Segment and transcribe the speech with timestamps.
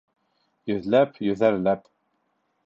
[0.71, 1.85] Йөҙләп, йөҙәрләп